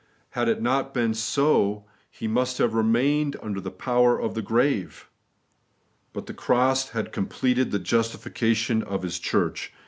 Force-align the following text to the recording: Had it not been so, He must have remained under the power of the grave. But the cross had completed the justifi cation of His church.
Had 0.31 0.49
it 0.49 0.63
not 0.63 0.95
been 0.95 1.13
so, 1.13 1.85
He 2.09 2.27
must 2.27 2.57
have 2.57 2.73
remained 2.73 3.35
under 3.39 3.61
the 3.61 3.69
power 3.69 4.19
of 4.19 4.33
the 4.33 4.41
grave. 4.41 5.07
But 6.11 6.25
the 6.25 6.33
cross 6.33 6.89
had 6.89 7.11
completed 7.13 7.69
the 7.69 7.79
justifi 7.79 8.33
cation 8.33 8.81
of 8.81 9.03
His 9.03 9.19
church. 9.19 9.71